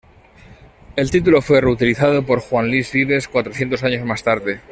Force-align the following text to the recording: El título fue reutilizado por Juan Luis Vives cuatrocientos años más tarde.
El 0.95 1.11
título 1.11 1.43
fue 1.43 1.61
reutilizado 1.61 2.25
por 2.25 2.39
Juan 2.39 2.69
Luis 2.71 2.91
Vives 2.91 3.27
cuatrocientos 3.27 3.83
años 3.83 4.03
más 4.03 4.23
tarde. 4.23 4.59